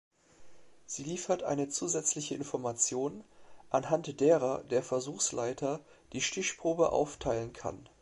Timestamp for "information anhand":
2.33-4.19